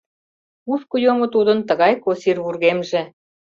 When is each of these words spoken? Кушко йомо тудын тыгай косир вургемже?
Кушко 0.63 0.95
йомо 1.05 1.25
тудын 1.33 1.59
тыгай 1.67 1.93
косир 2.03 2.37
вургемже? 2.43 3.01